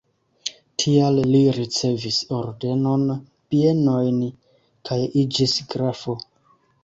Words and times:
Tial 0.83 1.19
li 1.33 1.41
ricevis 1.57 2.17
ordenon, 2.37 3.03
bienojn 3.53 4.17
kaj 4.91 4.99
iĝis 5.25 5.57
grafo. 5.75 6.19